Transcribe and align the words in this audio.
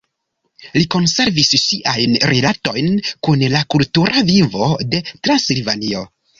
Li 0.77 0.81
konservis 0.95 1.51
siajn 1.65 2.17
rilatojn 2.33 2.89
kun 3.29 3.45
la 3.55 3.63
kultura 3.77 4.27
vivo 4.33 4.75
de 4.97 5.07
Transilvanio. 5.15 6.07